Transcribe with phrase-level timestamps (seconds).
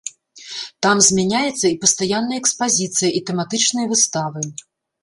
[0.85, 4.39] Там змяняецца і пастаянная экспазіцыя, і тэматычныя выставы.